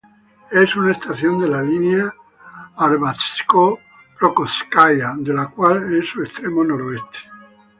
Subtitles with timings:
[0.49, 2.11] Es una estación de la línea
[2.75, 7.19] Arbatsko-Pokrovskaya de la cual es su extremo noroeste.